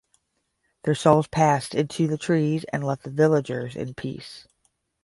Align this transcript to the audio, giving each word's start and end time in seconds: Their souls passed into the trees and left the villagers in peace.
Their 0.81 0.95
souls 0.95 1.27
passed 1.27 1.75
into 1.75 2.07
the 2.07 2.17
trees 2.17 2.65
and 2.73 2.83
left 2.83 3.03
the 3.03 3.11
villagers 3.11 3.75
in 3.75 3.93
peace. 3.93 4.47